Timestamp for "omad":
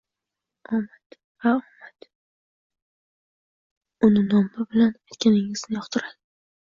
0.75-1.09, 1.65-1.99